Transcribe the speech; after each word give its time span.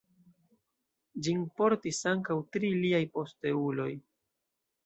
Ĝin 1.27 1.43
portis 1.61 1.99
ankaŭ 2.13 2.39
tri 2.57 2.75
liaj 2.81 3.05
posteuloj. 3.19 3.91